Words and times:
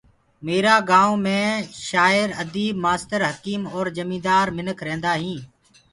ميرآ 0.45 0.75
گايونٚ 0.89 1.21
مي 1.25 1.41
شآير 1.87 2.29
اديب 2.41 2.75
مآستر 2.83 3.21
حڪيم 3.31 3.61
اور 3.73 3.85
جيهندار 3.95 4.45
منک 4.57 4.77
رهيندآ 4.87 5.13
هينٚ 5.23 5.41